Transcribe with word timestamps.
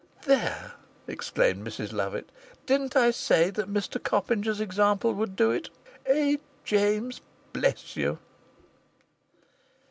"There!" 0.23 0.71
exclaimed 1.05 1.63
Mrs 1.63 1.93
Lovatt. 1.93 2.31
"Didn't 2.65 2.95
I 2.95 3.11
say 3.11 3.51
that 3.51 3.71
Mr 3.71 4.01
Copinger's 4.01 4.59
example 4.59 5.13
would 5.13 5.35
do 5.35 5.51
it? 5.51 5.69
Eh, 6.07 6.37
James! 6.63 7.21
Bless 7.53 7.95
you!" 7.95 8.17